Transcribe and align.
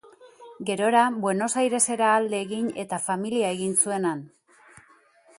Gerora, 0.67 1.01
Buenos 1.25 1.55
Airesera 1.63 2.07
alde 2.19 2.39
egin 2.45 2.71
eta 2.85 2.99
familia 3.09 3.51
egin 3.57 3.77
zuen 3.83 4.09
han. 4.13 4.25